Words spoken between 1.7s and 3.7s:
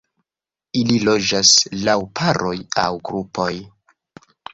laŭ paroj aŭ grupoj.